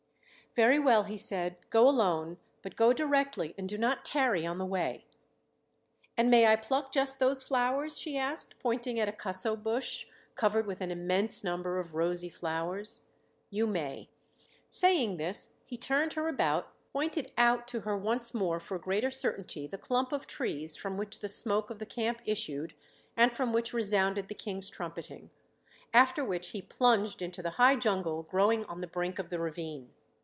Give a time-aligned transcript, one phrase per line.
[0.53, 4.65] "Very well," he said, "go alone, but go directly, and do not tarry on the
[4.65, 5.05] way."
[6.17, 10.65] "And may I pluck just those flowers?" she asked, pointing at a cusso bush, covered
[10.67, 13.05] with an immense number of rosy flowers.
[13.49, 14.09] "You may."
[14.69, 19.67] Saying this, he turned her about, pointed out to her once more for greater certainty
[19.67, 22.73] the clump of trees from which the smoke of the camp issued
[23.15, 25.29] and from which resounded the King's trumpeting,
[25.93, 29.93] after which he plunged into the high jungle growing on the brink of the ravine.